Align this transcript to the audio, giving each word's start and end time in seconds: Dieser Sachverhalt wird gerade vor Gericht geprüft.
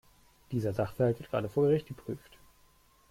Dieser 0.51 0.73
Sachverhalt 0.73 1.19
wird 1.19 1.29
gerade 1.29 1.47
vor 1.47 1.65
Gericht 1.67 1.85
geprüft. 1.85 2.39